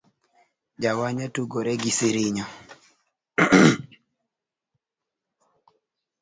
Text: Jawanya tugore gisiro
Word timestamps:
Jawanya 0.81 1.25
tugore 1.35 1.71
gisiro 1.83 2.43